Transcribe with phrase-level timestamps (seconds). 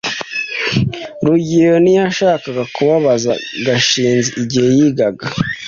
[1.25, 3.33] rugeyo ntiyashakaga kubabaza
[3.65, 5.25] gashinzi igihe yigaga